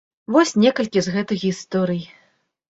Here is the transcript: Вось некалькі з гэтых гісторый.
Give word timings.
Вось 0.35 0.53
некалькі 0.63 0.99
з 1.07 1.15
гэтых 1.17 1.43
гісторый. 1.45 2.03